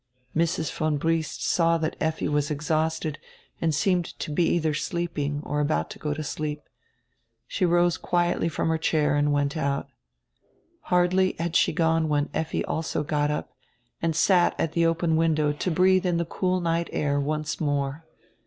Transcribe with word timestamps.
Mrs. 0.35 0.71
von 0.73 0.97
Briest 0.97 1.45
saw 1.45 1.77
that 1.77 1.95
Effi 2.01 2.27
was 2.27 2.49
exhausted 2.49 3.19
and 3.61 3.69
seemed 3.71 4.05
to 4.17 4.31
be 4.31 4.45
either 4.47 4.73
sleeping 4.73 5.43
or 5.45 5.59
about 5.59 5.91
to 5.91 5.99
go 5.99 6.11
to 6.15 6.23
sleep. 6.23 6.63
She 7.45 7.67
rose 7.67 7.97
quietly 7.97 8.49
from 8.49 8.69
her 8.69 8.79
chair 8.79 9.13
and 9.15 9.31
went 9.31 9.55
out. 9.55 9.89
Hardly 10.85 11.35
had 11.37 11.55
she 11.55 11.71
gone 11.71 12.09
when 12.09 12.31
Effi 12.33 12.65
also 12.65 13.03
got 13.03 13.29
up, 13.29 13.53
and 14.01 14.15
sat 14.15 14.59
at 14.59 14.71
the 14.71 14.87
open 14.87 15.17
window 15.17 15.51
to 15.51 15.69
breathe 15.69 16.07
in 16.07 16.17
the 16.17 16.25
cool 16.25 16.61
night 16.61 16.89
air 16.91 17.19
once 17.19 17.59
more. 17.61 18.03